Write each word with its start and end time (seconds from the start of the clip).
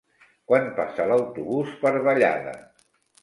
Quan 0.51 0.63
passa 0.79 1.05
l'autobús 1.11 1.75
per 1.83 1.91
Vallada? 2.09 2.57